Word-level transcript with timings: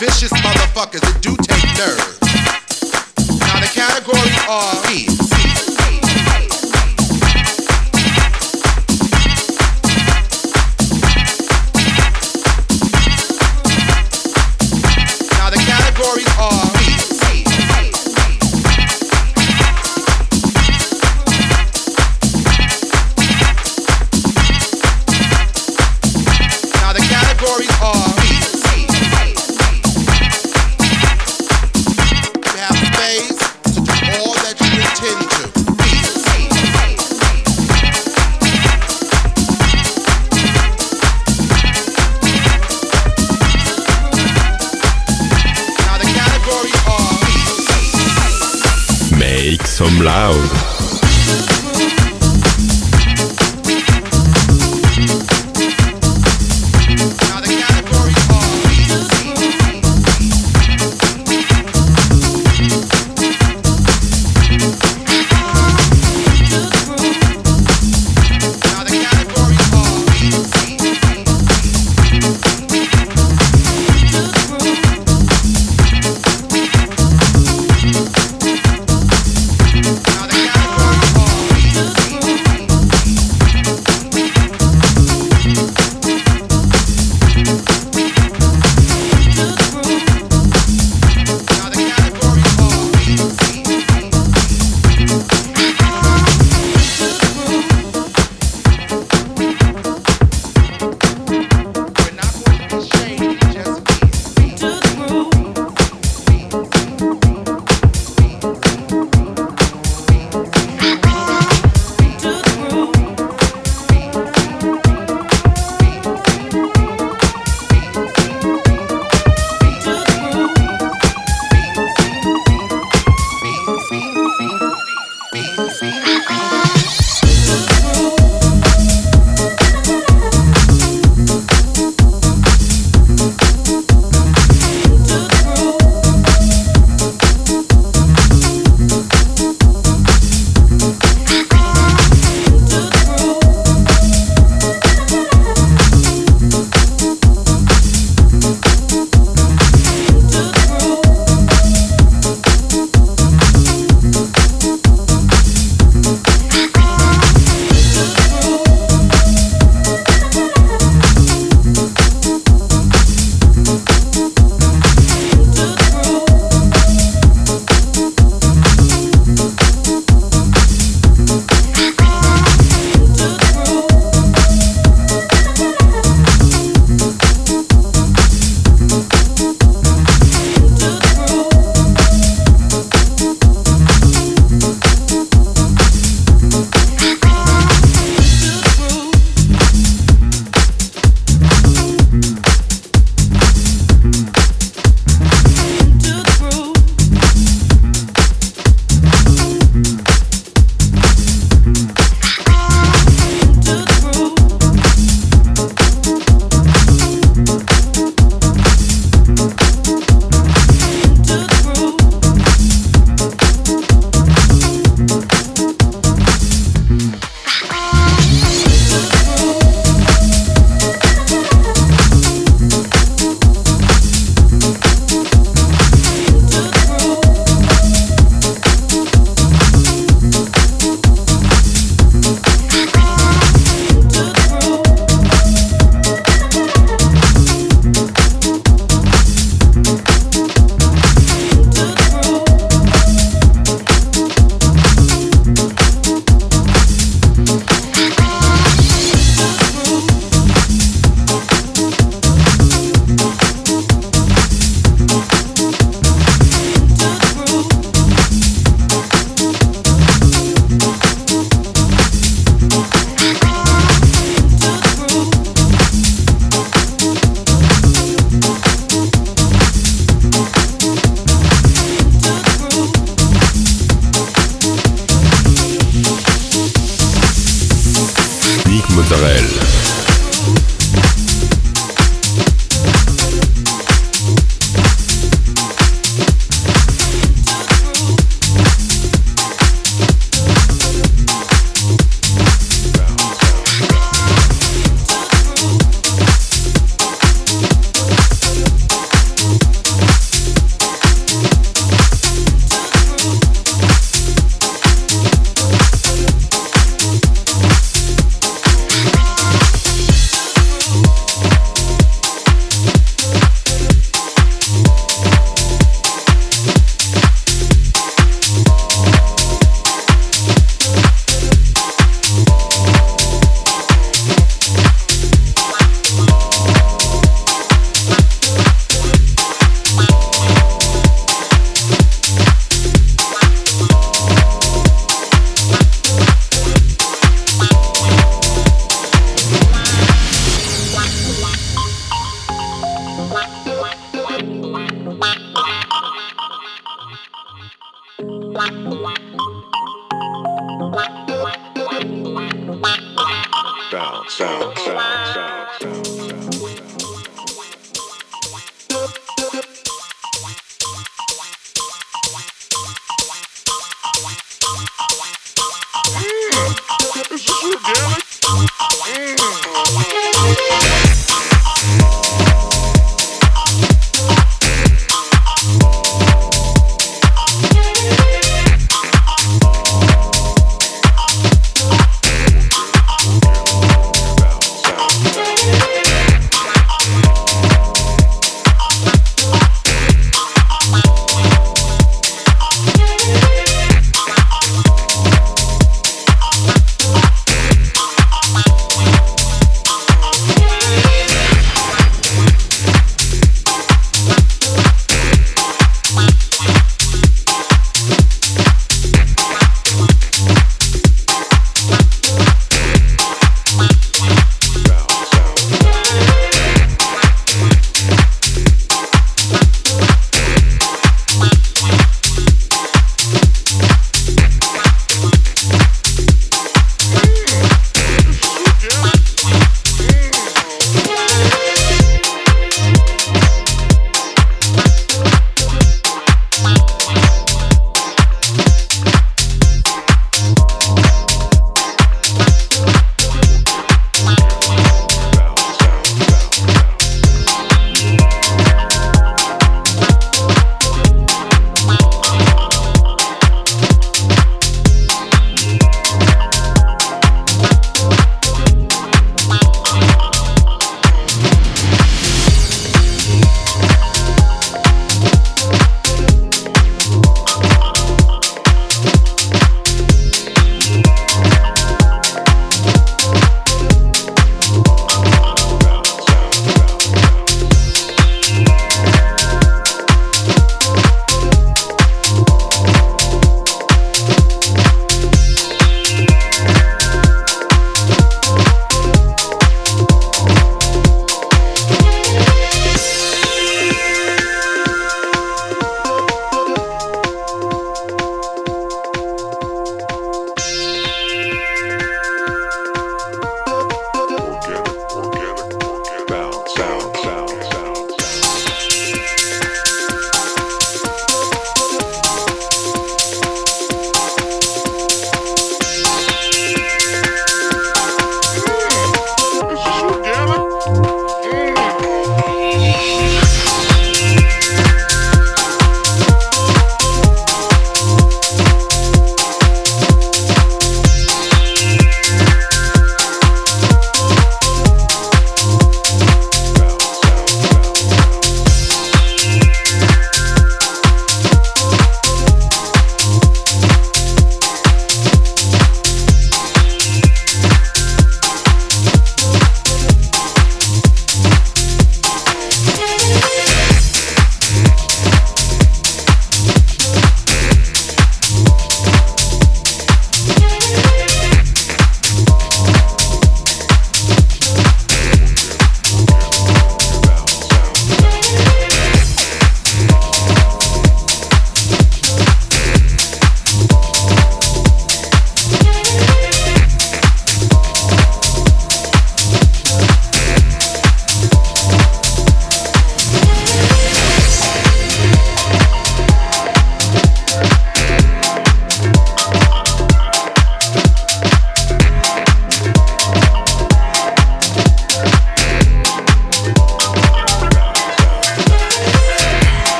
vicious 0.00 0.32
motherfuckers 0.32 1.02
that 1.02 1.20
do 1.20 1.36
take 1.44 1.62
nerves. 1.76 2.16
Now 3.38 3.60
the 3.60 3.68
categories 3.68 4.38
are 4.48 4.88
these. 4.88 5.29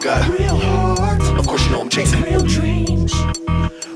got 0.00 0.26
real 0.38 0.56
heart. 0.56 1.20
Of 1.38 1.46
course, 1.46 1.64
you 1.66 1.72
know 1.72 1.80
I'm 1.82 1.90
chasing 1.90 2.22
real 2.22 2.42
dreams, 2.42 3.12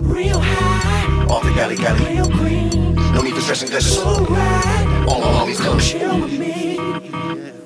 real 0.00 0.38
high. 0.38 1.26
Off 1.26 1.42
the 1.42 1.52
galley, 1.54 1.76
galley, 1.76 2.16
real 2.16 2.28
green. 2.28 2.94
No 3.14 3.22
need 3.22 3.34
for 3.34 3.40
stressing, 3.40 3.70
that's 3.70 3.86
just 3.86 4.00
so 4.00 4.24
right. 4.26 5.06
All 5.08 5.20
my 5.20 5.26
homies 5.26 5.60
come 5.60 5.80
chill 5.80 6.20
with 6.20 6.38
me. 6.38 7.63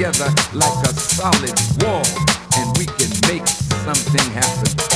together 0.00 0.32
like 0.54 0.88
a 0.88 0.94
solid 0.94 1.60
wall, 1.82 2.02
and 2.56 2.78
we 2.78 2.86
can 2.86 3.10
make 3.28 3.46
something 3.84 4.32
happen. 4.32 4.89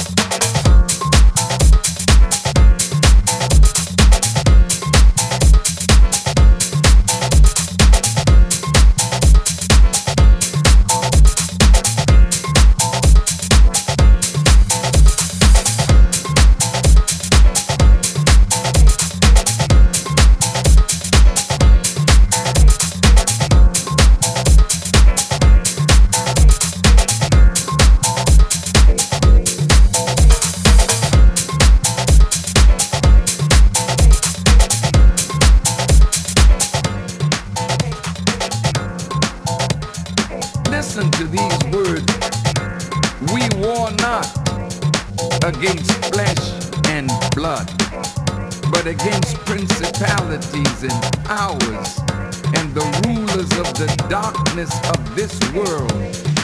the 53.74 54.06
darkness 54.08 54.70
of 54.90 55.16
this 55.16 55.34
world 55.52 55.92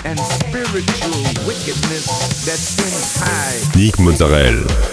and 0.05 0.19
spiritual 0.19 1.23
wickedness 1.47 2.07
that 2.45 2.59
sins 2.59 3.23
high. 3.23 3.79
Nick 3.79 3.99
Mozzarella. 4.01 4.90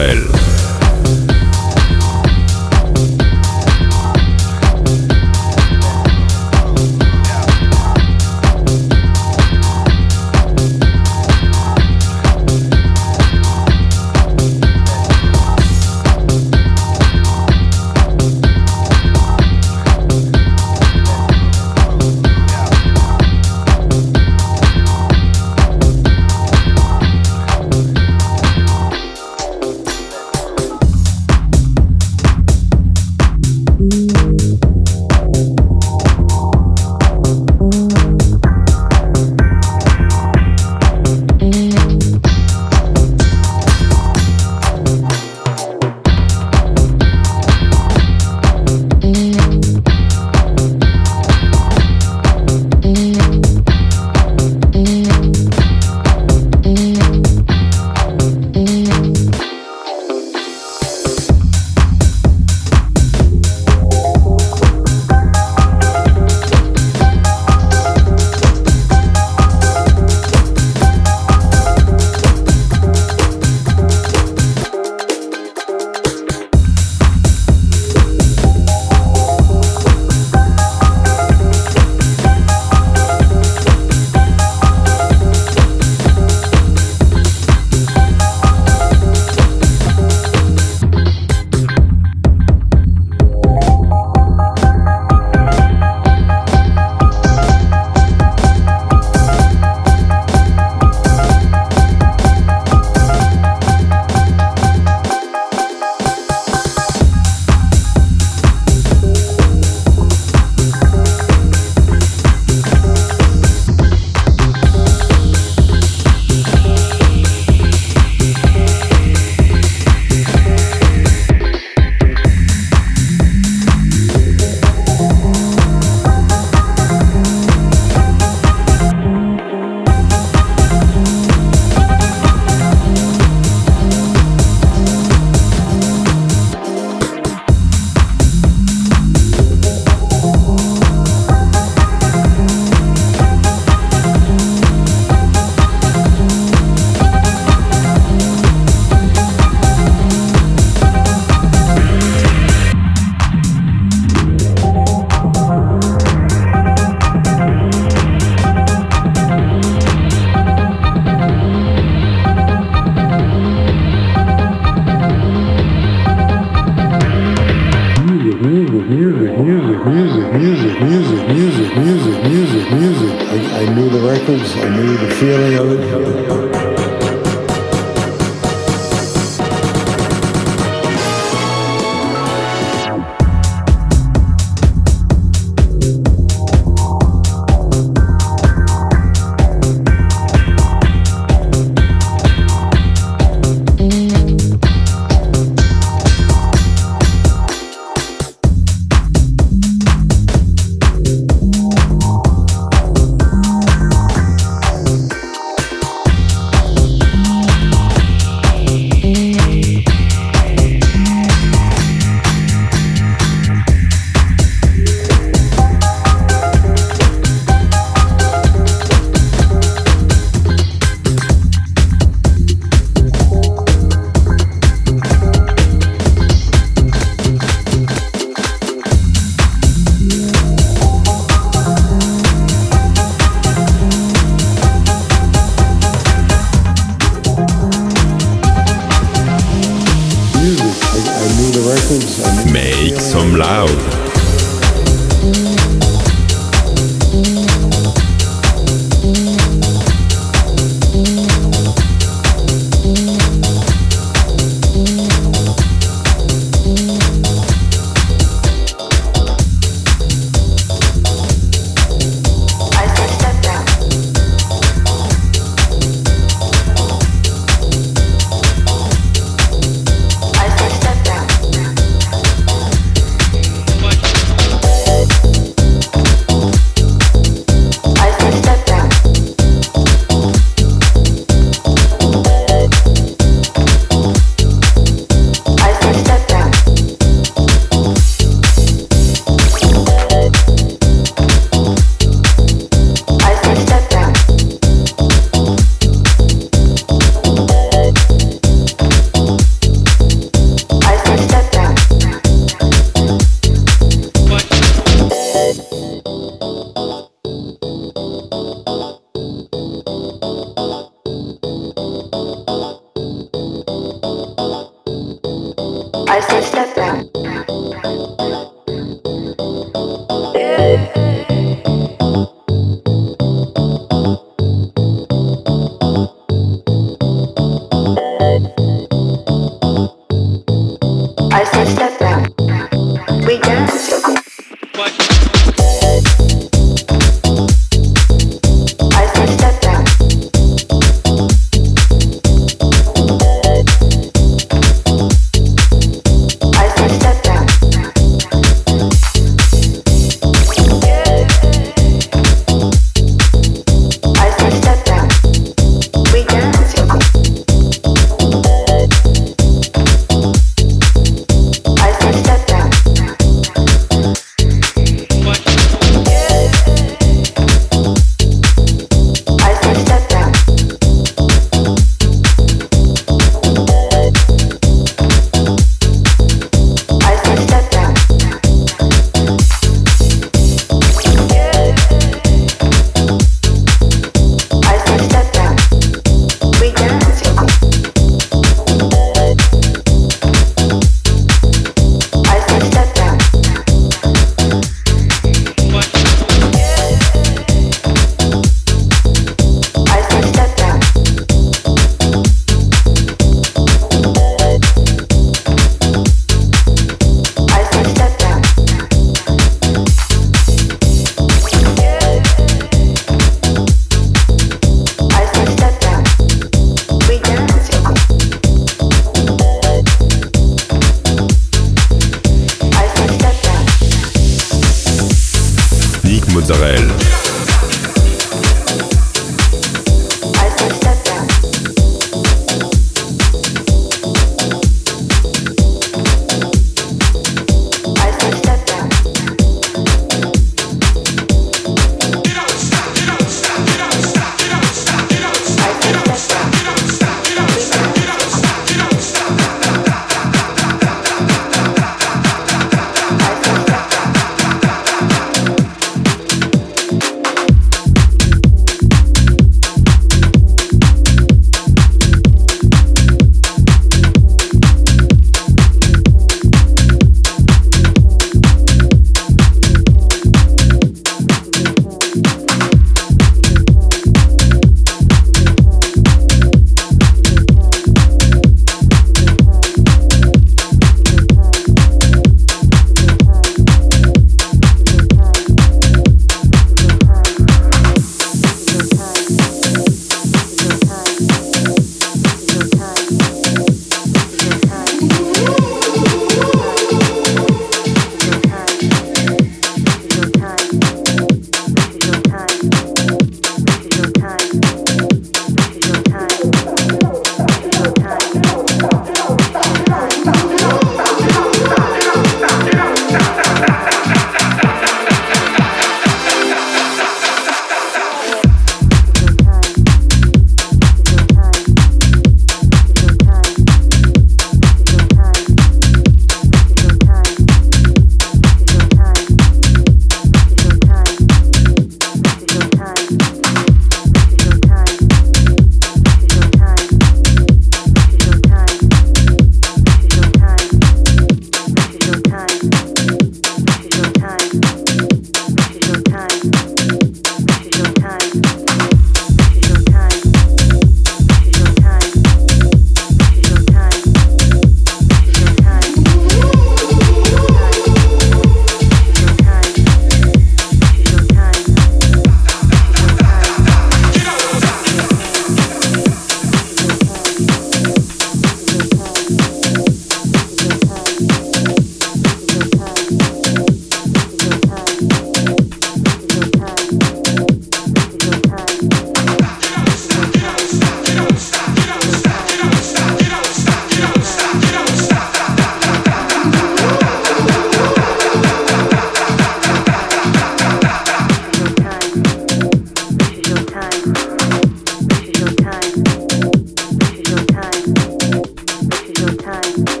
Get 599.71 600.00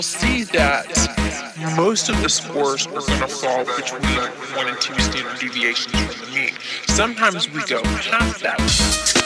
you'll 0.00 0.04
see 0.04 0.44
that 0.44 0.86
most 1.76 2.08
of 2.08 2.22
the 2.22 2.28
scores 2.30 2.86
are 2.86 3.02
going 3.02 3.20
to 3.20 3.28
fall 3.28 3.66
between 3.76 4.00
one 4.56 4.66
and 4.66 4.80
two 4.80 4.98
standard 4.98 5.38
deviations 5.38 5.94
from 5.94 6.26
the 6.26 6.34
mean. 6.34 6.54
Sometimes 6.86 7.52
we 7.52 7.62
go 7.66 7.82
past 7.82 8.40
that. 8.40 9.19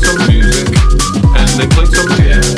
some 0.00 0.28
music 0.28 0.68
and 1.36 1.50
they 1.60 1.66
played 1.68 1.88
some 1.88 2.06
piano. 2.16 2.49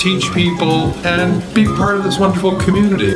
teach 0.00 0.32
people, 0.32 0.94
and 1.06 1.42
be 1.54 1.66
part 1.66 1.94
of 1.94 2.04
this 2.04 2.18
wonderful 2.18 2.58
community. 2.58 3.12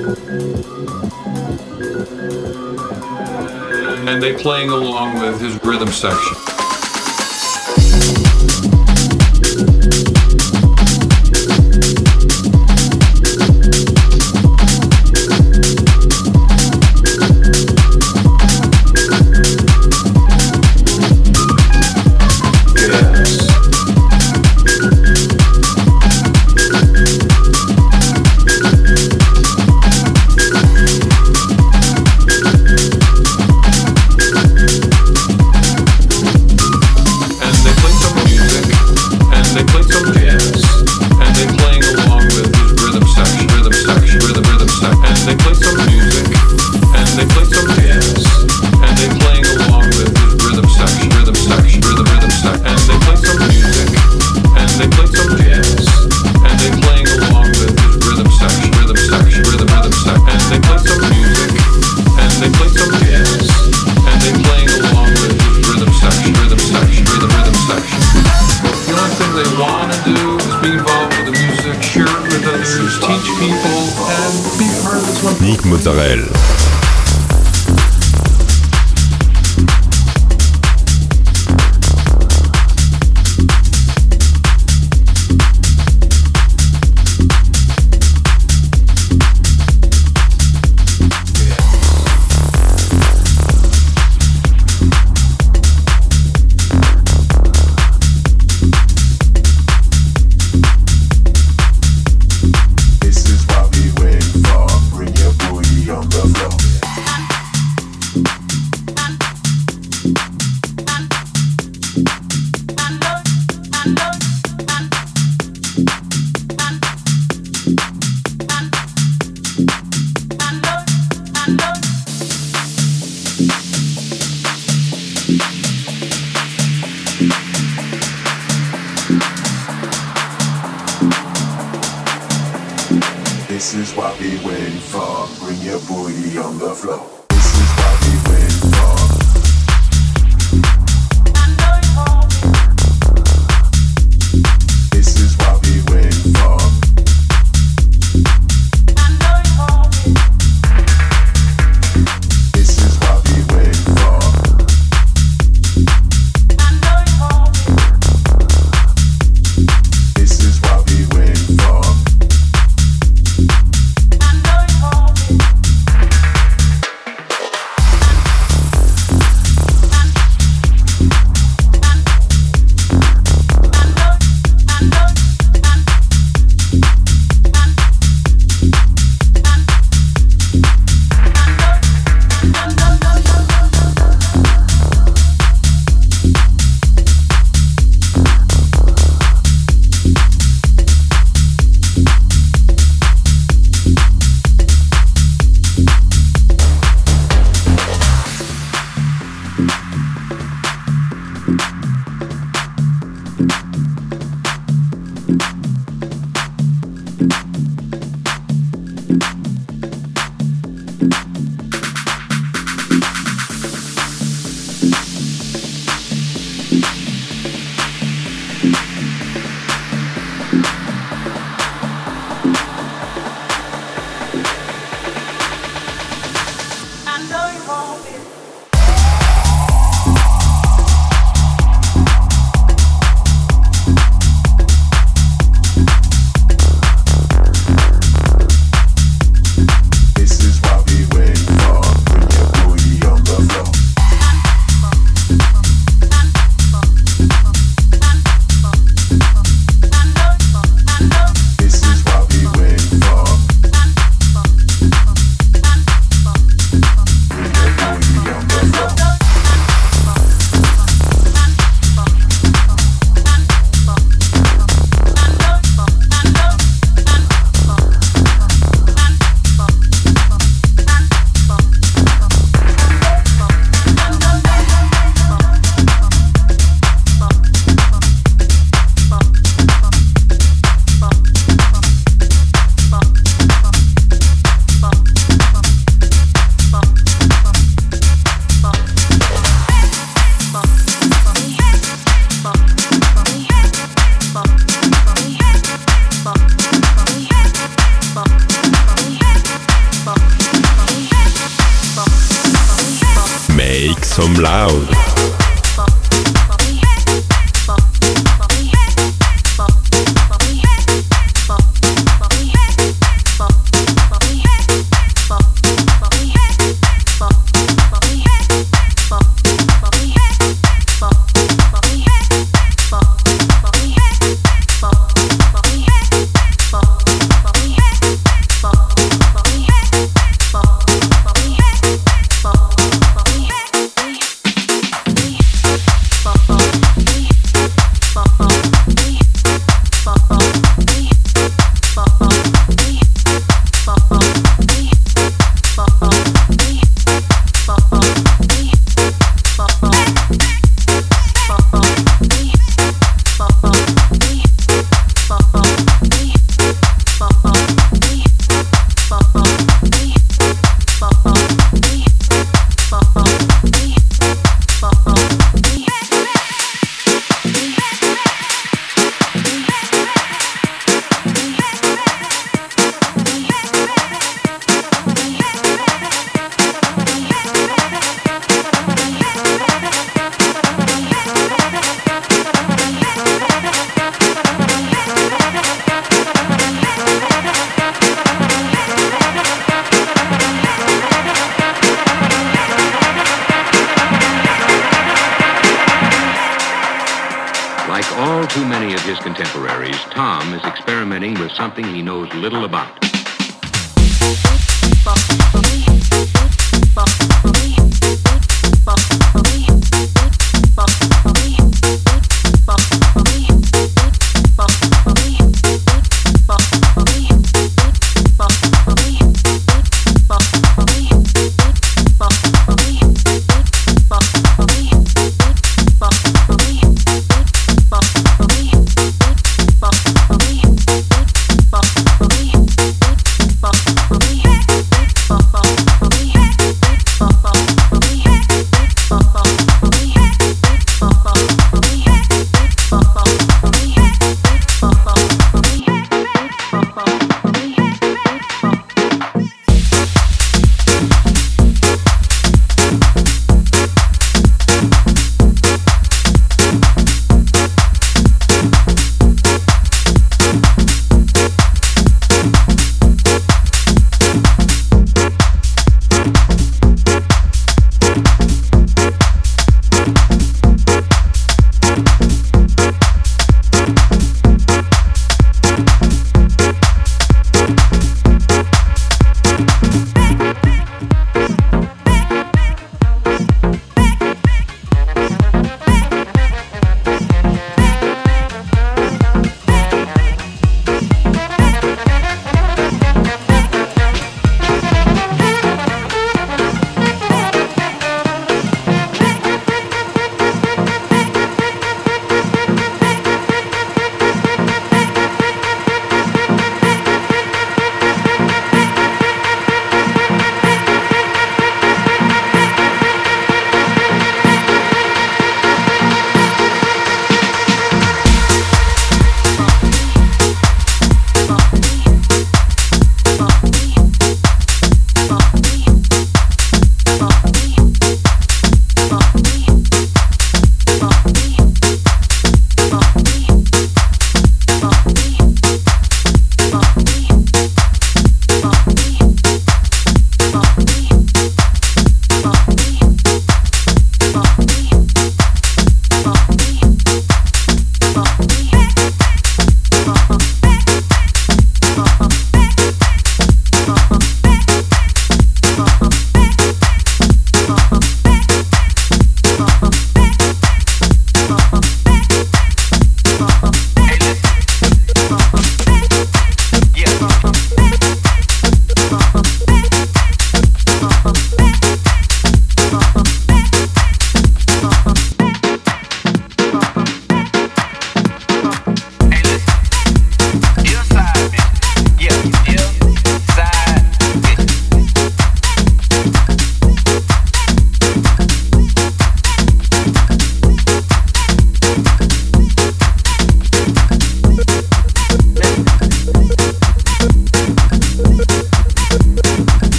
And 4.06 4.22
they 4.22 4.34
playing 4.34 4.68
along 4.68 5.18
with 5.18 5.40
his 5.40 5.54
rhythm 5.64 5.88
section. 5.88 6.53